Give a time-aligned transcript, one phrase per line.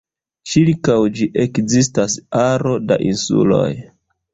[0.53, 2.19] Ĉirkaŭ ĝi ekzistas
[2.49, 3.67] aro da insuloj.